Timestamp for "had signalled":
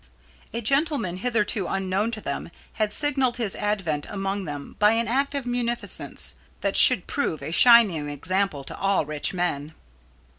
2.81-3.37